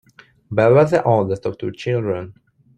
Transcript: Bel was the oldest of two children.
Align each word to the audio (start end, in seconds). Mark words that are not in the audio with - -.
Bel 0.49 0.73
was 0.73 0.89
the 0.89 1.03
oldest 1.03 1.45
of 1.45 1.59
two 1.59 1.71
children. 1.73 2.33